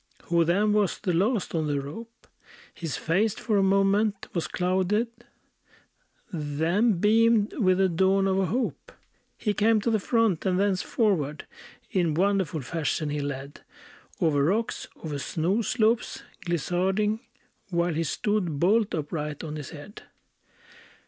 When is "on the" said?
1.53-1.79